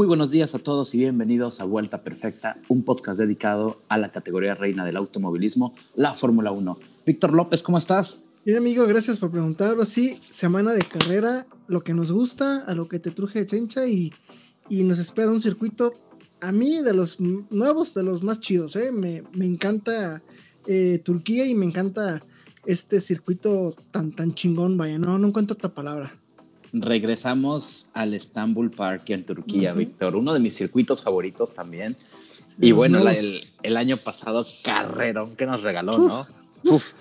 [0.00, 4.10] Muy buenos días a todos y bienvenidos a Vuelta Perfecta, un podcast dedicado a la
[4.10, 6.78] categoría reina del automovilismo, la Fórmula 1.
[7.04, 8.22] Víctor López, ¿cómo estás?
[8.46, 9.68] Bien, amigo, gracias por preguntar.
[9.68, 13.46] Ahora sí, semana de carrera, lo que nos gusta, a lo que te truje de
[13.46, 14.10] chencha y,
[14.70, 15.92] y nos espera un circuito,
[16.40, 18.92] a mí, de los nuevos, de los más chidos, ¿eh?
[18.92, 20.22] Me, me encanta
[20.66, 22.20] eh, Turquía y me encanta
[22.64, 26.19] este circuito tan, tan chingón, vaya, no, no encuentro otra palabra.
[26.72, 31.96] Regresamos al Istanbul Park en Turquía, Víctor, uno de mis circuitos favoritos también.
[32.58, 36.26] Y bueno, el, el, año pasado, carrerón que nos regaló, ¿no?
[36.64, 36.92] Uf.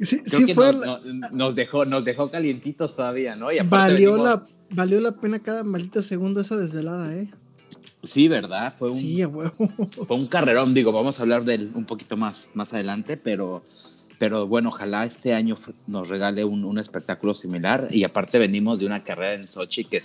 [0.00, 3.52] Sí, sí fue nos, nos, dejó, nos dejó calientitos todavía, ¿no?
[3.52, 7.30] Y valió, la, valió la pena cada maldita segundo esa desvelada, ¿eh?
[8.02, 8.74] Sí, ¿verdad?
[8.78, 12.48] Fue un, sí, fue un carrerón, digo, vamos a hablar de él un poquito más,
[12.54, 13.62] más adelante, pero
[14.22, 15.56] pero bueno, ojalá este año
[15.88, 20.00] nos regale un, un, espectáculo similar y aparte venimos de una carrera en Sochi que,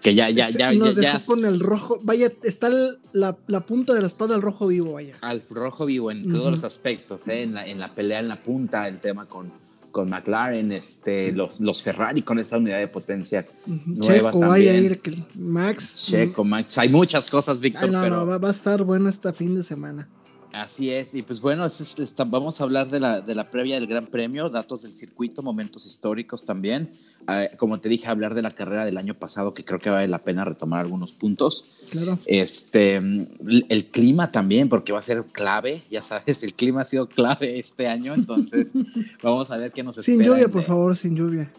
[0.00, 2.68] que ya, ya, ya, nos ya, dejó con el rojo, vaya, está
[3.12, 5.16] la, la, punta de la espada al rojo vivo, vaya.
[5.20, 7.42] Al rojo vivo en todos los aspectos, ¿eh?
[7.42, 9.50] en, la, en la pelea en la punta, el tema con,
[9.90, 14.48] con McLaren, este, los, los Ferrari con esa unidad de potencia nueva Checo, también.
[14.48, 15.00] Vaya a ir,
[15.36, 16.06] Max.
[16.06, 16.78] Checo, Max.
[16.78, 17.90] Hay muchas cosas, Víctor.
[17.90, 18.14] No, pero...
[18.14, 20.08] no, va, va, a estar bueno este fin de semana.
[20.52, 23.76] Así es, y pues bueno, es, es, vamos a hablar de la, de la previa
[23.76, 26.90] del Gran Premio, datos del circuito, momentos históricos también.
[27.28, 30.08] Eh, como te dije, hablar de la carrera del año pasado, que creo que vale
[30.08, 31.70] la pena retomar algunos puntos.
[31.90, 32.18] Claro.
[32.26, 37.08] Este, el clima también, porque va a ser clave, ya sabes, el clima ha sido
[37.08, 38.72] clave este año, entonces
[39.22, 40.16] vamos a ver qué nos espera.
[40.16, 41.50] Sin lluvia, por favor, sin lluvia.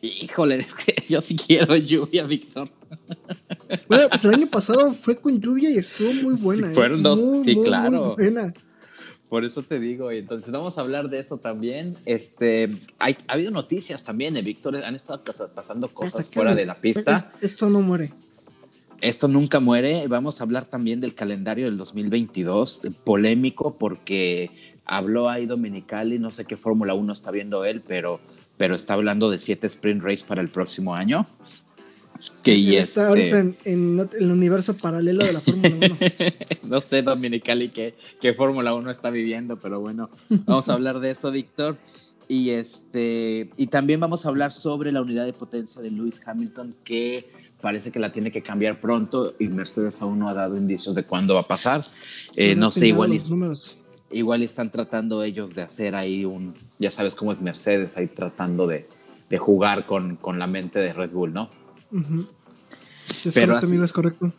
[0.00, 2.68] Híjole, es que yo sí quiero lluvia, Víctor.
[3.88, 6.68] Bueno, pues el año pasado fue con lluvia y estuvo muy buena.
[6.68, 7.02] Sí, fueron ¿eh?
[7.02, 8.14] dos, muy, sí, muy, claro.
[8.16, 8.52] Muy buena.
[9.28, 11.92] Por eso te digo, y entonces vamos a hablar de eso también.
[12.06, 15.22] Este, hay, ha habido noticias también, ¿eh, Víctor, han estado
[15.54, 17.30] pasando cosas fuera de la pista.
[17.40, 18.12] Es, esto no muere.
[19.02, 20.06] Esto nunca muere.
[20.08, 24.50] Vamos a hablar también del calendario del 2022, polémico porque
[24.88, 28.20] habló ahí Dominicali, no sé qué Fórmula 1 está viendo él, pero,
[28.56, 31.24] pero está hablando de siete sprint race para el próximo año.
[32.42, 33.08] Que y Está este...
[33.08, 35.96] ahorita en, en, el universo paralelo de la Fórmula 1.
[36.68, 41.12] no sé, Dominicali, qué, qué Fórmula 1 está viviendo, pero bueno, vamos a hablar de
[41.12, 41.76] eso, Víctor.
[42.28, 46.74] Y, este, y también vamos a hablar sobre la unidad de potencia de Lewis Hamilton,
[46.84, 47.30] que
[47.60, 51.04] parece que la tiene que cambiar pronto y Mercedes aún no ha dado indicios de
[51.04, 51.84] cuándo va a pasar.
[52.36, 53.78] Eh, no sé, igual, los números.
[54.10, 58.66] igual están tratando ellos de hacer ahí un, ya sabes cómo es Mercedes, ahí tratando
[58.66, 58.86] de,
[59.30, 61.48] de jugar con, con la mente de Red Bull, ¿no?
[61.90, 62.28] Uh -huh.
[63.34, 64.32] Pero así- es correcto.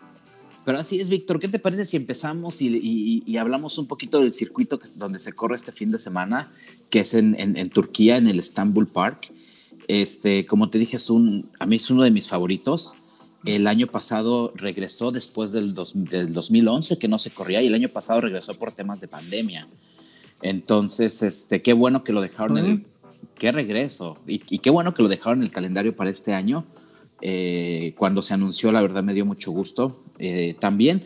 [0.66, 1.40] Pero así es, Víctor.
[1.40, 5.18] ¿Qué te parece si empezamos y, y- y hablamos un poquito del circuito que, donde
[5.18, 6.52] se corre este fin de semana,
[6.90, 9.32] que es en, en- en Turquía, en el Istanbul Park?
[9.88, 12.94] Este, como te dije, es un, a mí es uno de mis favoritos.
[13.46, 17.74] El año pasado regresó después del, dos- del 2011, que no se corría, y el
[17.74, 19.68] año pasado regresó por temas de pandemia.
[20.42, 22.86] Entonces, este, qué bueno que lo dejaron en el,
[23.36, 26.66] qué regreso, y, y qué bueno que lo dejaron en el calendario para este año.
[27.22, 30.04] Eh, cuando se anunció, la verdad me dio mucho gusto.
[30.20, 31.04] Eh, también,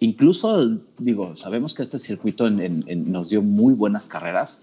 [0.00, 4.60] incluso, digo, sabemos que este circuito en- en- en- nos dio muy buenas carreras,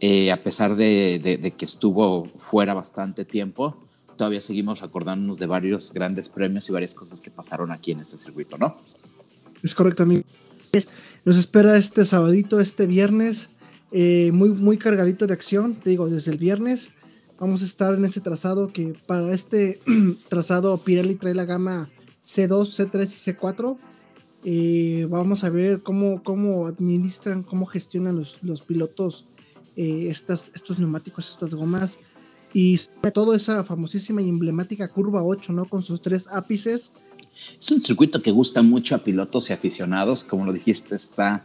[0.00, 3.76] eh, a pesar de, de- de que estuvo fuera bastante tiempo.
[4.16, 8.16] Todavía seguimos acordándonos de varios grandes premios y varias cosas que pasaron aquí en este
[8.16, 8.74] circuito, ¿no?
[9.62, 10.22] Es correcto, amigo.
[11.24, 13.50] Nos espera este sabadito, este viernes,
[13.92, 15.76] eh, muy, muy cargadito de acción.
[15.76, 16.90] Te digo, desde el viernes
[17.42, 19.80] vamos a estar en este trazado que para este
[20.28, 21.88] trazado Pirelli trae la gama
[22.24, 23.76] C2, C3 y C4.
[24.44, 29.26] Eh, vamos a ver cómo, cómo administran, cómo gestionan los, los pilotos
[29.74, 31.98] eh, estas, estos neumáticos, estas gomas.
[32.54, 35.64] Y sobre todo esa famosísima y emblemática curva 8, ¿no?
[35.64, 36.92] Con sus tres ápices.
[37.58, 40.22] Es un circuito que gusta mucho a pilotos y aficionados.
[40.22, 41.44] Como lo dijiste, está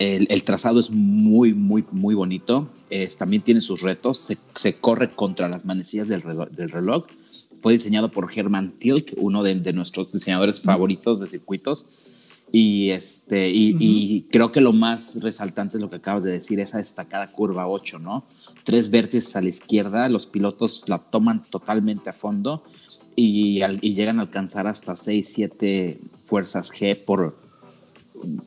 [0.00, 2.68] el, el trazado es muy, muy, muy bonito.
[2.90, 4.18] Es, también tiene sus retos.
[4.18, 7.04] Se, se corre contra las manecillas del reloj, del reloj.
[7.60, 11.86] Fue diseñado por Herman Tilk, uno de, de nuestros diseñadores favoritos de circuitos.
[12.52, 13.78] Y, este, y, Ujú.
[13.82, 17.68] y creo que lo más resaltante es lo que acabas de decir, esa destacada curva
[17.68, 18.24] 8, ¿no?
[18.64, 22.64] Tres vértices a la izquierda, los pilotos la toman totalmente a fondo
[23.14, 27.36] y, al- y llegan a alcanzar hasta 6, 7 fuerzas G por,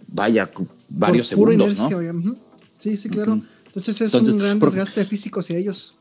[0.07, 0.51] vaya,
[0.93, 2.33] varios por pura segundos, inercia, ¿no?
[2.77, 3.33] Sí, sí, claro.
[3.33, 3.45] Ujú.
[3.67, 5.97] Entonces es Entonces, un gran desgaste físico hacia ellos.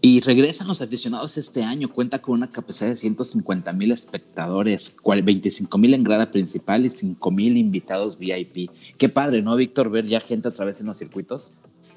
[0.00, 5.76] Y regresan los aficionados este año, cuenta con una capacidad de 150 mil espectadores, 25
[5.76, 8.70] mil en grada principal y 5 mil invitados VIP.
[8.96, 9.90] Qué padre, ¿no, Víctor?
[9.90, 11.54] Ver ya gente otra vez en los circuitos.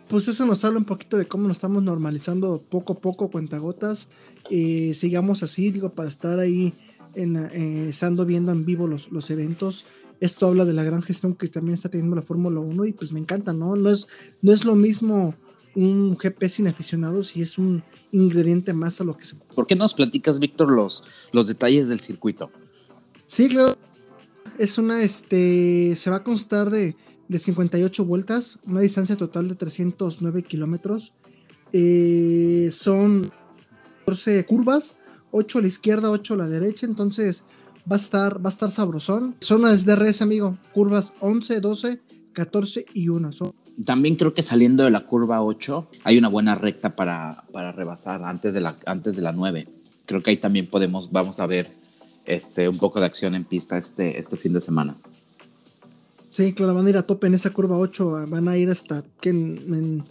[0.08, 4.10] Pues eso nos habla un poquito de cómo nos estamos normalizando poco a poco, cuentagotas.
[4.50, 6.74] Eh, sigamos así, digo, para estar ahí
[7.14, 9.86] en, eh, estando viendo en vivo los, los eventos.
[10.22, 13.12] Esto habla de la gran gestión que también está teniendo la Fórmula 1 y pues
[13.12, 13.76] me encanta, ¿no?
[13.76, 14.08] No es,
[14.42, 15.36] no es lo mismo
[15.76, 19.36] un GP sin aficionados y es un ingrediente más a lo que se...
[19.56, 21.04] ¿Por qué nos platicas, Víctor, los,
[21.34, 22.52] los detalles del circuito?
[23.26, 23.76] Sí, claro.
[24.60, 26.96] Es una, este, se va a constar de,
[27.28, 31.14] de 58 vueltas, una distancia total de 309 kilómetros.
[31.74, 33.28] Eh, son
[34.02, 34.98] 14 curvas,
[35.32, 37.44] 8 a la izquierda, 8 a la derecha, entonces
[37.90, 39.36] va a estar, va a estar sabrosón.
[39.40, 42.00] Zonas de DRS, amigo, curvas 11, 12,
[42.34, 43.32] 14 y 1.
[43.86, 48.24] También creo que saliendo de la curva 8 hay una buena recta para, para rebasar
[48.24, 49.68] antes de, la, antes de la 9.
[50.06, 51.72] Creo que ahí también podemos, vamos a ver
[52.26, 54.96] este, un poco de acción en pista este, este fin de semana.
[56.32, 59.04] Sí, claro, van a ir a tope en esa curva 8, van a ir hasta
[59.20, 60.04] que en,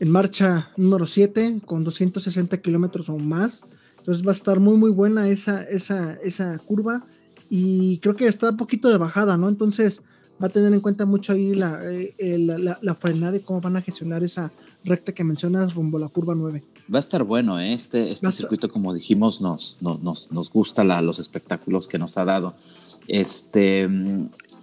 [0.00, 3.64] en, marcha número 7 con 260 kilómetros o más.
[4.06, 7.04] Entonces va a estar muy, muy buena esa, esa, esa curva
[7.50, 9.48] y creo que está un poquito de bajada, ¿no?
[9.48, 10.00] Entonces
[10.40, 13.76] va a tener en cuenta mucho ahí la, eh, la, la, frenada y cómo van
[13.76, 14.52] a gestionar esa
[14.84, 16.62] recta que mencionas rumbo a la curva 9.
[16.94, 17.72] Va a estar bueno, ¿eh?
[17.72, 22.24] este, este circuito, como dijimos, nos, nos, nos, nos gusta los espectáculos que nos ha
[22.24, 22.54] dado.
[23.08, 23.90] Este,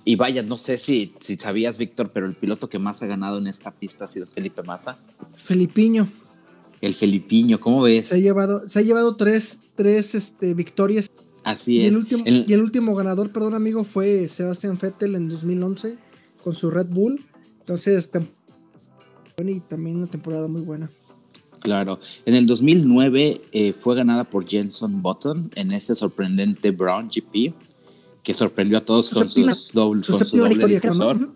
[0.05, 3.39] y vaya, no sé si, si sabías, Víctor, pero el piloto que más ha ganado
[3.39, 4.97] en esta pista ha sido Felipe Massa.
[5.35, 6.07] Felipiño.
[6.83, 8.07] El Felipiño, ¿cómo ves?
[8.07, 11.09] Se ha llevado, se ha llevado tres, tres este, victorias.
[11.45, 11.91] Así y es.
[11.91, 15.97] El último, Y el último ganador, perdón amigo, fue Sebastián Vettel en 2011
[16.43, 17.19] con su Red Bull.
[17.59, 18.11] Entonces,
[19.45, 20.89] y también una temporada muy buena.
[21.61, 21.99] Claro.
[22.25, 27.53] En el 2009 eh, fue ganada por Jenson Button en ese sorprendente Brown GP
[28.21, 31.29] que sorprendió a todos con, sus doble, su doble difusor.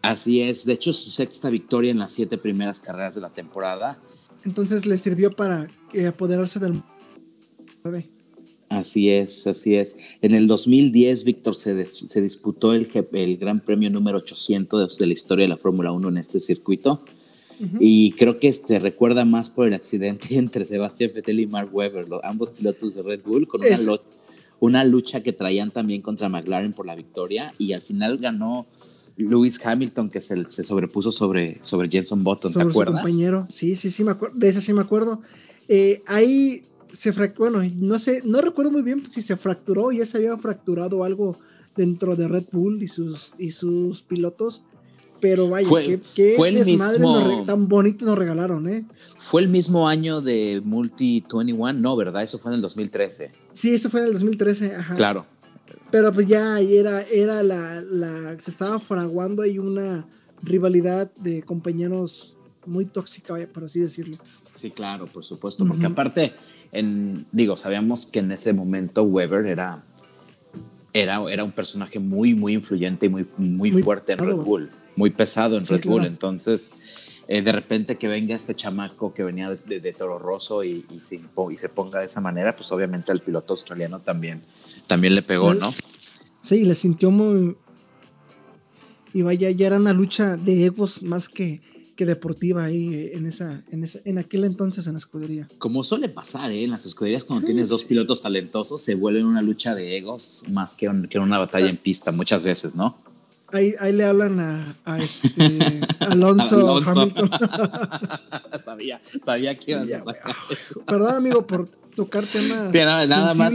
[0.00, 3.98] Así es, de hecho su sexta victoria en las siete primeras carreras de la temporada.
[4.44, 6.82] Entonces le sirvió para eh, apoderarse del...
[8.68, 9.96] Así es, así es.
[10.20, 15.12] En el 2010, Víctor, se, se disputó el, el, Gran Premio número 800 de, la
[15.12, 17.02] historia de la Fórmula 1 en este circuito.
[17.80, 22.06] Y creo que se recuerda más por el accidente entre Sebastián Vettel y Mark Webber,
[22.22, 24.00] ambos pilotos de Red Bull, con una,
[24.60, 28.66] una lucha que traían también contra McLaren por la victoria y al final ganó
[29.24, 33.02] Lewis Hamilton que se, se sobrepuso sobre, sobre Jenson Button, ¿te acuerdas?
[33.02, 35.20] compañero, sí, sí, sí, me acuerdo, de esa sí me acuerdo.
[35.68, 36.62] Eh, ahí
[36.92, 40.36] se fracturó, bueno, no sé, no recuerdo muy bien si se fracturó, ya se había
[40.38, 41.36] fracturado algo
[41.76, 44.62] dentro de Red Bull y sus, y sus pilotos,
[45.20, 48.86] pero vaya, fue, qué, fue el mismo, tan bonito nos regalaron, ¿eh?
[49.16, 52.22] Fue el mismo año de Multi 21, no, ¿verdad?
[52.22, 53.30] Eso fue en el 2013.
[53.52, 54.94] Sí, eso fue en el 2013, ajá.
[54.94, 55.26] Claro.
[55.90, 60.06] Pero pues ya era, era la, la, se estaba fraguando ahí una
[60.42, 62.36] rivalidad de compañeros
[62.66, 64.16] muy tóxica, por así decirlo.
[64.52, 66.34] Sí, claro, por supuesto, porque aparte,
[66.72, 69.82] en, digo, sabíamos que en ese momento Weber era
[70.92, 75.10] era, era un personaje muy, muy influyente y muy, muy, fuerte en Red Bull, muy
[75.10, 76.04] pesado en Red Bull.
[76.04, 76.72] Entonces,
[77.30, 81.16] eh, de repente que venga este chamaco que venía de, Toro Rosso y, y, se,
[81.16, 84.42] y, se, ponga de esa manera, pues obviamente al piloto australiano también,
[84.86, 85.68] también le pegó, ¿no?
[86.42, 87.54] Sí, le sintió muy...
[89.12, 91.60] Y vaya, ya era una lucha de egos más que,
[91.96, 95.46] que deportiva ahí en esa, en esa, en aquel entonces en la escudería.
[95.58, 96.64] Como suele pasar, ¿eh?
[96.64, 100.74] en las escuderías cuando tienes dos pilotos talentosos se vuelven una lucha de egos más
[100.74, 102.96] que, que una batalla en pista muchas veces, ¿no?
[103.50, 107.30] Ahí, ahí le hablan a, a este, Alonso, Hamilton.
[108.64, 110.36] sabía, sabía que ibas a
[110.84, 112.68] Perdón, amigo, por tocar temas.
[112.72, 113.54] Pero nada más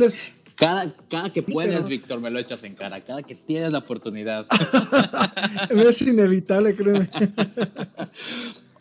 [0.56, 3.04] cada, cada que puedes, Víctor, me lo echas en cara.
[3.04, 4.46] Cada que tienes la oportunidad.
[5.70, 7.10] es inevitable, créeme.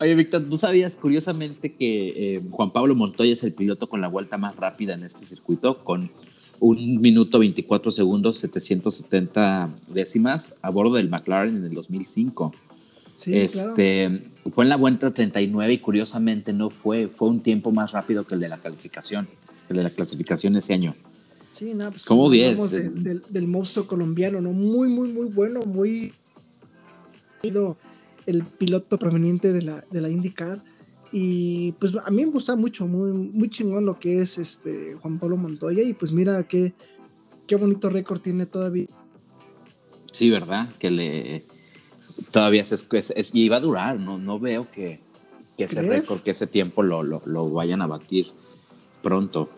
[0.03, 4.09] Oye, Víctor, ¿tú sabías curiosamente que eh, Juan Pablo Montoya es el piloto con la
[4.09, 6.11] vuelta más rápida en este circuito, con
[6.59, 12.51] un minuto 24 segundos, 770 décimas a bordo del McLaren en el 2005?
[13.15, 17.93] Sí, este, Fue en la vuelta 39 y curiosamente no fue, fue un tiempo más
[17.93, 19.29] rápido que el de la calificación,
[19.69, 20.93] el de la clasificación ese año.
[21.53, 22.57] Sí, no, pues, ¿Cómo bien?
[23.29, 24.51] del, monstruo colombiano, ¿no?
[24.51, 26.11] Muy, muy, muy bueno, muy
[28.25, 30.59] el piloto proveniente de la, de la IndyCar.
[31.11, 35.19] Y pues a mí me gusta mucho, muy, muy chingón lo que es este Juan
[35.19, 35.83] Pablo Montoya.
[35.83, 36.73] Y pues mira qué,
[37.47, 38.87] qué bonito récord tiene todavía.
[40.11, 40.69] Sí, ¿verdad?
[40.79, 41.45] Que le
[42.31, 42.73] todavía es,
[43.15, 44.99] es, y va a durar, no, no veo que,
[45.57, 48.27] que ese récord, que ese tiempo lo, lo, lo vayan a batir
[49.01, 49.49] pronto.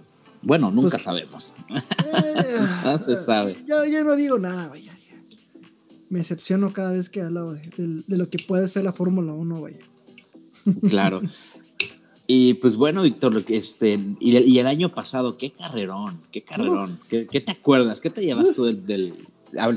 [0.41, 1.57] Bueno, nunca pues, sabemos.
[2.05, 3.55] Eh, no se sabe.
[3.67, 4.95] Yo, yo, no digo nada, vaya.
[6.09, 9.62] Me excepciono cada vez que hablo de, de, lo que puede ser la Fórmula 1,
[9.62, 9.77] vaya.
[10.89, 11.21] Claro.
[12.27, 17.00] Y pues bueno, Víctor, este, y, el año pasado, qué carrerón, qué carrerón.
[17.07, 18.01] ¿Qué, te acuerdas?
[18.01, 19.13] ¿Qué te llevas tú del, del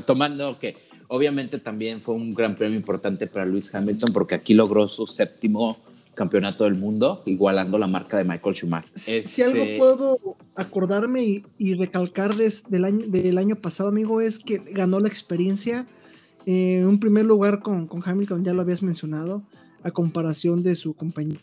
[0.05, 0.73] tomando que
[1.09, 5.77] obviamente también fue un gran premio importante para Lewis Hamilton porque aquí logró su séptimo
[6.15, 9.23] campeonato del mundo, igualando la marca de Michael Schumacher.
[9.23, 10.17] Si algo este puedo
[10.55, 15.85] acordarme y, recalcar del, año, del año pasado, amigo, es que ganó la experiencia.
[16.49, 19.43] En un primer lugar con, con Hamilton, ya lo habías mencionado,
[19.83, 21.39] a comparación de su compañero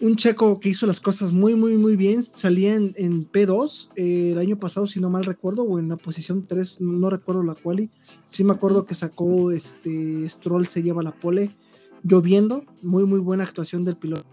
[0.00, 2.22] un checo que hizo las cosas muy, muy, muy bien.
[2.22, 2.92] Salía en,
[3.30, 7.10] P2 eh, el año pasado, si no mal recuerdo, o en la posición 3, no,
[7.10, 7.90] recuerdo la quali.
[8.28, 11.50] Sí me acuerdo que sacó este Stroll, se lleva la pole
[12.02, 12.64] lloviendo.
[12.82, 14.26] Muy, muy buena actuación del piloto.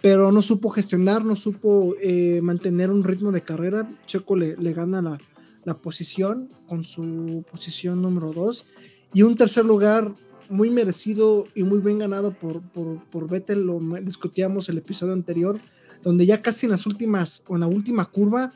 [0.00, 3.86] Pero no supo gestionar, no supo eh, mantener un ritmo de carrera.
[4.06, 5.18] Checo le, le gana la,
[5.64, 8.66] la posición con su posición número 2.
[9.14, 10.12] Y un tercer lugar
[10.50, 15.58] muy merecido y muy bien ganado por, por, por Vettel, lo discutíamos el episodio anterior,
[16.02, 18.48] donde ya casi en las últimas, o en la última curva,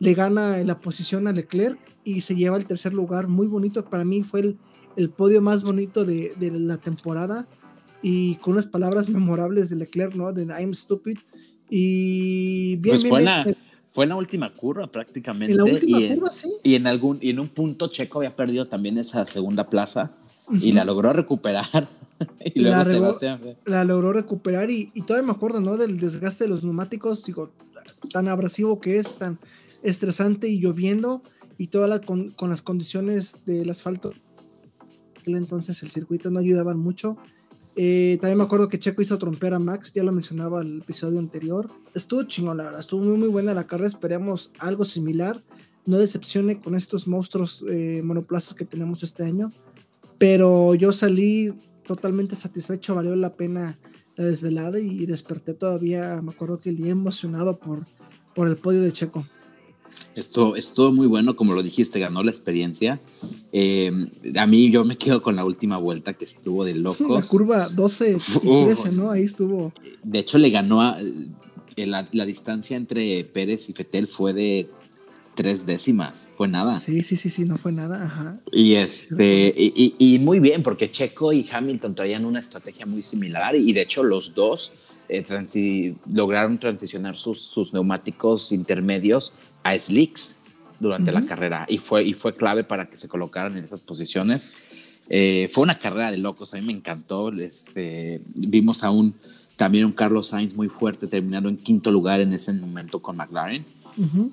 [0.00, 4.04] le gana la posición a Leclerc y se lleva el tercer lugar, muy bonito, para
[4.04, 4.58] mí fue el,
[4.96, 7.46] el podio más bonito de, de, la temporada
[8.02, 10.32] y con unas palabras memorables de Leclerc, ¿no?
[10.32, 11.18] De I'm stupid
[11.70, 13.56] y bien, pues bien,
[13.94, 15.52] fue, en la última curva prácticamente.
[15.52, 16.52] En la última curva, sí.
[16.62, 20.12] Y en, algún, y en un punto Checo había perdido también esa segunda plaza
[20.60, 21.88] y la logró recuperar.
[22.44, 25.76] y luego la, la logró recuperar y, todavía me acuerdo, ¿no?
[25.76, 27.50] Del desgaste de los neumáticos, digo,
[28.12, 29.38] tan abrasivo que es, tan
[29.82, 31.22] estresante y lloviendo
[31.58, 34.10] y toda la con, las condiciones del asfalto.
[35.26, 37.16] Entonces el circuito no ayudaban mucho.
[37.76, 41.18] Eh, también me acuerdo que Checo hizo trompear a Max, ya lo mencionaba el episodio
[41.18, 41.68] anterior.
[41.94, 43.88] Estuvo chingón, la verdad, estuvo muy, muy buena la carrera.
[43.88, 45.36] Esperemos algo similar.
[45.86, 49.48] No decepcione con estos monstruos eh, monoplazas que tenemos este año.
[50.18, 51.52] Pero yo salí
[51.86, 53.76] totalmente satisfecho, valió la pena
[54.16, 57.82] la desvelada y desperté todavía, me acuerdo que el día emocionado por,
[58.34, 59.26] por el podio de Checo.
[60.14, 63.00] Esto estuvo muy bueno, como lo dijiste, ganó la experiencia.
[63.52, 63.92] Eh,
[64.36, 67.08] a mí yo me quedo con la última vuelta que estuvo de locos.
[67.08, 69.10] La curva 12 y 13, ¿no?
[69.10, 69.72] Ahí estuvo.
[70.02, 70.98] De hecho, le ganó a,
[71.76, 74.68] la, la, distancia entre Pérez y Fetel fue de
[75.34, 76.78] tres décimas, fue nada.
[76.78, 78.40] Sí, sí, sí, sí, no fue nada, ajá.
[78.52, 83.72] Y este, y, muy bien, porque Checo y Hamilton traían una estrategia muy similar y
[83.72, 84.72] de hecho los dos
[85.08, 89.34] eh, lograron transicionar sus, sus, neumáticos intermedios
[89.64, 90.38] a slicks
[90.78, 95.00] durante la carrera y fue, y fue clave para que se colocaran en esas posiciones.
[95.08, 97.32] Eh, fue una carrera de locos, a mí me encantó.
[97.32, 99.14] Este, vimos a un,
[99.56, 103.64] también un Carlos Sainz muy fuerte, terminando en quinto lugar en ese momento con McLaren.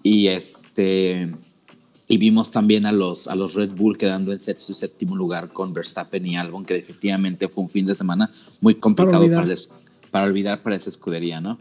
[0.04, 1.32] Y este
[2.12, 5.74] y vimos también a los, a los Red Bull quedando en su séptimo lugar con
[5.74, 9.48] Verstappen y Albon, que definitivamente fue un fin de semana muy complicado para,
[10.12, 11.58] para, olvidar para esa escudería, ¿no?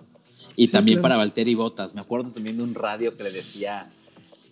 [0.57, 1.95] Y también para Valtteri Bottas.
[1.95, 3.89] Me acuerdo también de un radio que le decía,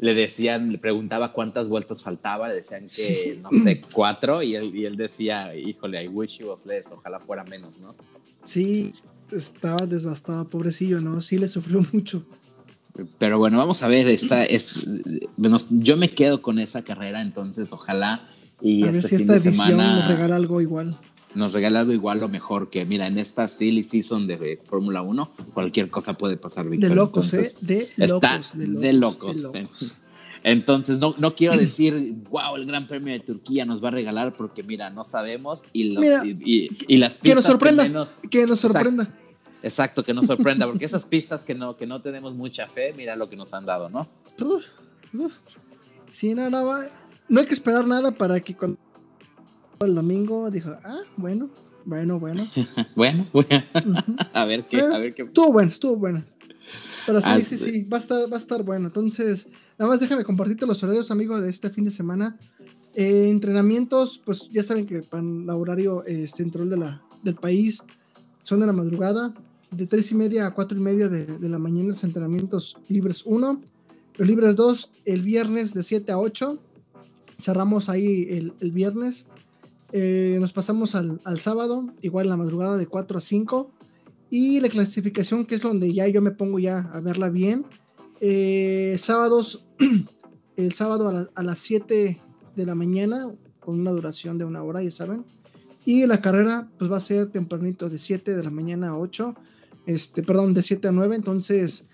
[0.00, 4.74] le decían, le preguntaba cuántas vueltas faltaba, le decían que, no sé, cuatro, y él,
[4.74, 7.94] y él decía, híjole, I wish it was less, ojalá fuera menos, ¿no?
[8.44, 8.92] Sí,
[9.32, 11.20] estaba desbastado, pobrecillo, ¿no?
[11.20, 12.24] Sí le sufrió mucho.
[13.18, 14.88] Pero bueno, vamos a ver, esta es,
[15.70, 18.20] yo me quedo con esa carrera, entonces ojalá
[18.60, 20.98] y a este fin esta de semana nos regala algo igual.
[21.38, 25.30] Nos regala algo igual o mejor que, mira, en esta silly season de Fórmula 1,
[25.54, 26.90] cualquier cosa puede pasar, Víctor.
[26.90, 27.48] De locos, ¿eh?
[27.60, 28.52] De locos.
[28.56, 29.46] de locos.
[30.42, 34.32] Entonces, no, no quiero decir, wow, el Gran Premio de Turquía nos va a regalar,
[34.32, 37.84] porque mira, no sabemos y, los, y, las pistas que nos sorprenda.
[38.28, 39.08] Que, nos sorprenda.
[39.62, 43.14] Exacto, que nos sorprenda, porque esas pistas que no, que no tenemos mucha fe, mira
[43.14, 44.08] lo que nos han dado, ¿no?
[46.10, 46.64] Sí, no, no,
[47.28, 48.78] no hay que esperar nada para que cuando
[49.80, 51.50] el domingo dijo, ah, bueno,
[51.84, 52.46] bueno, bueno.
[52.96, 53.64] bueno, bueno.
[54.32, 55.22] a ver qué, a ver qué.
[55.22, 56.22] Estuvo bueno, estuvo bueno.
[57.06, 58.88] Pero sí, sí, sí, va a estar, va a estar bueno.
[58.88, 62.36] Entonces, nada más déjame compartirte los horarios, amigos, de este fin de semana.
[62.94, 67.82] Eh, entrenamientos, pues ya saben que para el horario eh, central de la, del país
[68.42, 69.32] son de la madrugada
[69.70, 73.22] de 3 y media a 4 y media de, de la mañana los entrenamientos libres
[73.24, 73.60] 1,
[74.18, 76.58] los libres 2 el viernes de 7 a 8,
[77.38, 79.26] cerramos ahí el, el viernes,
[79.92, 83.70] eh, nos pasamos al, sábado, igual la madrugada de 4 a 5,
[84.30, 87.64] y la clasificación que es donde ya yo me pongo ya a verla bien,
[88.20, 89.66] eh, sábados,
[90.56, 92.18] el sábado a, a las 7
[92.56, 93.30] de la mañana,
[93.60, 95.24] con una duración de una hora, ya saben,
[95.84, 99.34] y la carrera pues va a ser tempranito de 7 de la mañana a 8
[99.88, 101.86] este, perdón, de 7 a 9, entonces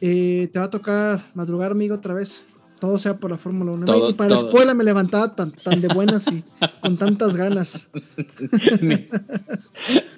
[0.00, 2.44] eh, te va a tocar madrugar, amigo, otra vez.
[2.80, 4.08] Todo sea por la Fórmula 1.
[4.08, 6.42] y para la escuela me levantaba tan, tan de buenas y
[6.80, 7.90] con tantas ganas.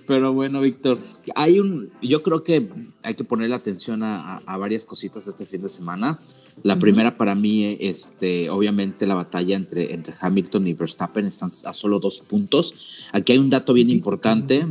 [0.06, 0.98] Pero bueno, Víctor,
[1.34, 2.68] hay un, yo creo que
[3.02, 6.18] hay que ponerle atención a, varias cositas este fin de semana.
[6.62, 11.72] La primera para mí, este, obviamente la batalla entre, entre Hamilton y Verstappen están a
[11.72, 13.08] solo dos puntos.
[13.12, 14.66] Aquí hay un dato bien importante.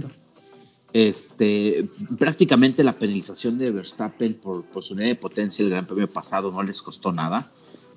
[0.93, 6.09] Este, prácticamente la penalización de Verstappen por, por su unidad de potencia el Gran Premio
[6.09, 7.49] pasado no les costó nada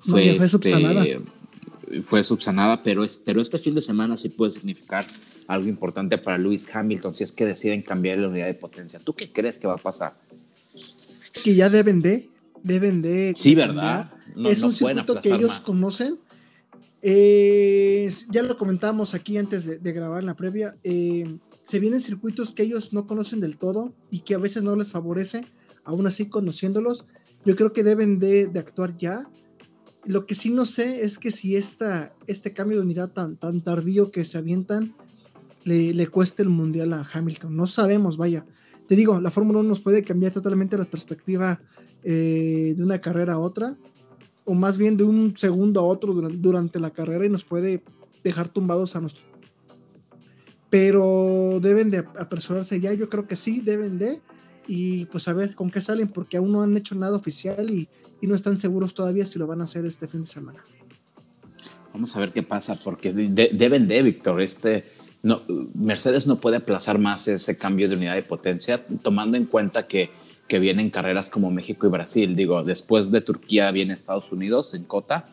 [0.05, 1.03] fue, subsanada.
[1.03, 5.05] Este, fue subsanada, pero, pero este fin de semana sí puede significar
[5.47, 8.99] algo importante para Lewis Hamilton si es que deciden cambiar la unidad de potencia.
[8.99, 10.13] ¿Tú qué crees que va a pasar?
[11.43, 12.29] Que ya deben de,
[12.63, 13.33] deben de.
[13.35, 14.11] Sí, ¿verdad?
[14.35, 16.17] es un circuito que ellos conocen.
[17.07, 20.75] Eh, ya lo comentábamos aquí antes de, grabar la previa.
[20.83, 21.23] Eh,
[21.63, 24.91] se vienen circuitos que ellos no conocen del todo y que a veces no les
[24.91, 25.41] favorece.
[25.83, 27.05] Aún así, conociéndolos,
[27.45, 29.29] yo creo que deben de, de actuar ya
[30.05, 33.61] lo que sí no sé es que si esta, este cambio de unidad tan, tan
[33.61, 34.93] tardío que se avientan
[35.63, 37.55] le, le cueste el mundial a Hamilton.
[37.55, 38.45] No sabemos, vaya.
[38.87, 41.59] Te digo, la Fórmula 1 nos puede cambiar totalmente la perspectiva
[42.03, 43.75] eh, de una carrera a otra,
[44.43, 47.83] o más bien de un segundo a otro durante, la carrera y nos puede
[48.23, 49.27] dejar tumbados a nosotros.
[50.69, 54.21] Pero deben de apresurarse ya, yo creo que sí, deben de
[54.67, 57.87] y pues a ver con qué salen, porque aún no han hecho nada oficial y,
[58.21, 60.59] no están seguros todavía si lo van a hacer este fin de semana.
[61.93, 64.83] Vamos a ver qué pasa, porque deben de, Víctor, este,
[65.21, 65.41] no,
[65.75, 70.09] Mercedes no puede aplazar más ese cambio de unidad de potencia, tomando en cuenta que,
[70.47, 72.35] que vienen carreras como México y Brasil.
[72.35, 75.23] Digo, después de Turquía viene Estados Unidos en Cota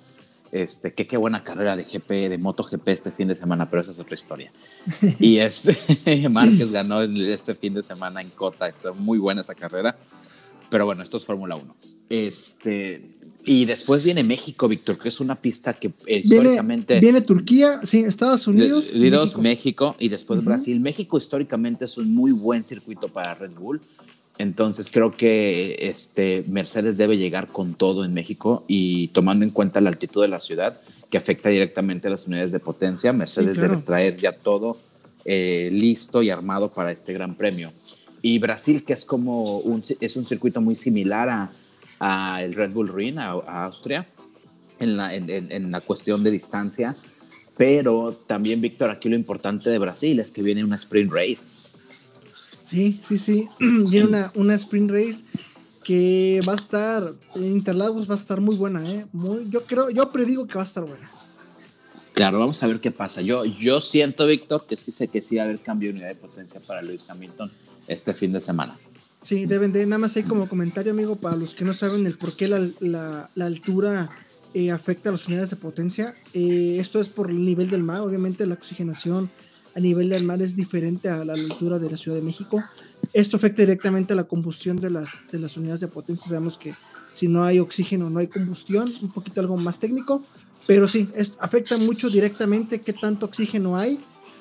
[0.52, 3.92] este, que qué buena carrera de GP, de MotoGP este fin de semana, pero esa
[3.92, 4.52] es otra historia.
[5.18, 9.96] y este, Márquez ganó este fin de semana en Cota, está muy buena esa carrera.
[10.70, 11.76] Pero bueno, esto es Fórmula 1.
[12.08, 17.00] Este, y después viene México, Víctor, que es una pista que históricamente.
[17.00, 18.90] Viene, Turquía, sí, Estados Unidos.
[18.92, 19.96] Unidos, México.
[19.98, 20.80] y después Brasil.
[20.80, 23.80] México históricamente es un muy buen circuito para Red Bull.
[24.38, 29.80] Entonces creo que este Mercedes debe llegar con todo en México y tomando en cuenta
[29.80, 33.76] la altitud de la ciudad que afecta directamente a las unidades de potencia, Mercedes debe
[33.76, 34.78] traer ya todo
[35.26, 37.70] eh, listo y armado para este Gran Premio.
[38.22, 41.50] Y Brasil, que es como un, es un circuito muy similar a,
[42.00, 43.32] a el Red Bull Ring, a,
[43.64, 44.06] Austria,
[44.78, 46.96] en la, en, en la cuestión de distancia.
[47.58, 51.44] Pero también, Víctor, aquí lo importante de Brasil es que viene una sprint race
[52.72, 53.48] Sí, sí, sí.
[53.60, 55.24] Viene una, una sprint race
[55.84, 59.06] que va a estar, en Interlagos va a estar muy buena, ¿eh?
[59.12, 61.06] Muy, yo creo, yo predigo que va a estar buena.
[62.14, 63.20] Claro, vamos a ver qué pasa.
[63.20, 66.08] Yo, yo siento, Víctor, que sí sé que sí va a haber cambio de unidad
[66.08, 67.50] de potencia para Lewis Hamilton
[67.88, 68.74] este fin de semana.
[69.20, 72.16] Sí, deben de, nada más hay como comentario, amigo, para los que no saben el
[72.16, 74.08] por qué la, la, altura
[74.54, 76.14] eh, afecta a las unidades de potencia.
[76.32, 79.30] Eh, esto es por el nivel del mar, obviamente la oxigenación
[79.74, 82.62] a nivel del mar es diferente a la altura de la Ciudad de México.
[83.12, 86.28] Esto afecta directamente a la combustión de las, de las unidades de potencia.
[86.28, 86.74] Sabemos que
[87.12, 90.24] si no hay oxígeno no hay combustión, un poquito algo más técnico,
[90.66, 91.08] pero sí,
[91.38, 93.98] afecta mucho directamente qué tanto oxígeno hay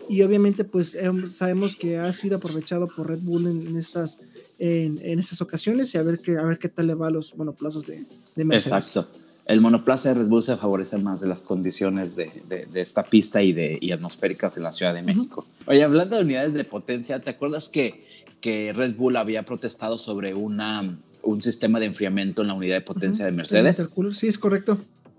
[0.09, 4.19] y obviamente pues em, sabemos que ha sido aprovechado por Red Bull en, estas
[4.59, 7.11] en, en, estas ocasiones y a ver qué a ver qué tal le va a
[7.11, 8.73] los monoplazas de, de Mercedes.
[8.73, 12.29] Exacto el monoplaza de Red Bull se favorece más de las condiciones de,
[12.73, 15.45] esta pista y, de, atmosféricas en la Ciudad de México.
[15.65, 17.99] Oye, hablando de unidades de potencia, ¿te acuerdas que,
[18.39, 22.81] que Red Bull había protestado sobre una, un sistema de enfriamiento en la unidad de
[22.81, 23.89] potencia de Mercedes?
[24.13, 24.77] Sí, es correcto.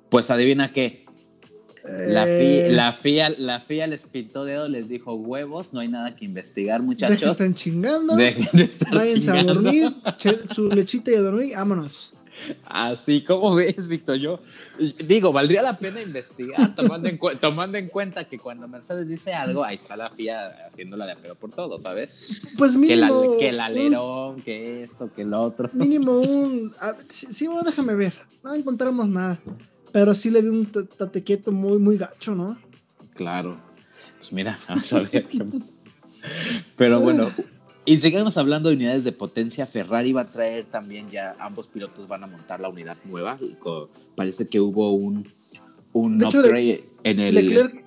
[0.08, 1.02] Pues adivina qué.
[1.84, 2.72] La, FIA, eh.
[2.72, 6.80] la, FIA, la FIA les pintó dedo, les dijo huevos, no hay nada que investigar,
[6.80, 7.32] muchachos.
[7.32, 8.14] están chingando.
[8.14, 9.92] Dejen de estar Váyanse a dormir,
[10.54, 12.12] su lechita y a dormir, vámonos.
[12.66, 14.40] Así como ves, Víctor, yo
[15.06, 19.64] digo, valdría la pena investigar, tomando en, tomando en cuenta que cuando Mercedes dice algo,
[19.64, 22.28] ahí está la FIA haciéndola de apego por todo, ¿sabes?
[22.56, 23.36] Pues mínimo.
[23.38, 25.68] Que, el alerón, que esto, que lo otro.
[25.74, 26.72] Mínimo un.
[27.08, 28.14] sí, bueno, déjame ver.
[28.42, 29.38] No encontramos nada.
[29.92, 32.58] Pero sí le di un tatequieto muy, muy gacho, ¿no?
[33.14, 33.60] Claro.
[34.18, 35.28] Pues mira, vamos a ver.
[36.76, 37.30] Pero bueno,
[37.84, 39.66] y seguimos hablando de unidades de potencia.
[39.66, 43.38] Ferrari va a traer también ya, ambos pilotos van a montar la unidad nueva.
[44.14, 45.26] Parece que hubo un,
[45.92, 47.34] un upgrade en el.
[47.34, 47.84] Leclerc,